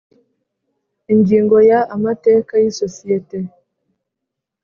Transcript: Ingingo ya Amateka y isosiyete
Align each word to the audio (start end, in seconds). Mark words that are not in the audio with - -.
Ingingo 1.13 1.57
ya 1.69 1.79
Amateka 1.95 2.53
y 2.61 2.65
isosiyete 2.71 3.37